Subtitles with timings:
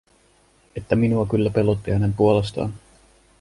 [0.75, 2.73] Että minua kyllä pelotti hänen puolestaan!